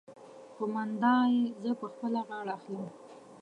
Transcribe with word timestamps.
قومانده 0.57 1.13
يې 1.33 1.43
زه 1.63 1.71
په 1.79 1.85
خپله 1.93 2.19
غاړه 2.27 2.51
اخلم. 2.57 2.87